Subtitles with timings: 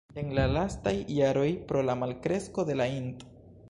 [0.19, 3.19] En la lastaj jaroj pro la malkresko de la int.